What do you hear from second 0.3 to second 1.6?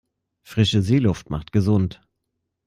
Frische Seeluft macht